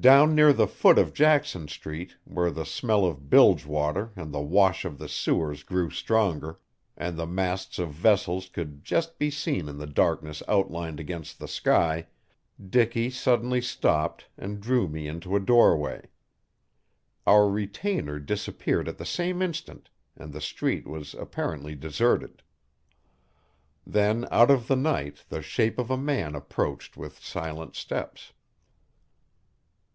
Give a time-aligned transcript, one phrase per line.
[0.00, 4.40] Down near the foot of Jackson Street, where the smell of bilge water and the
[4.40, 6.60] wash of the sewers grew stronger,
[6.96, 11.48] and the masts of vessels could just be seen in the darkness outlined against the
[11.48, 12.06] sky,
[12.64, 16.10] Dicky suddenly stopped and drew me into a doorway.
[17.26, 22.44] Our retainer disappeared at the same instant, and the street was apparently deserted.
[23.84, 28.30] Then out of the night the shape of a man approached with silent steps.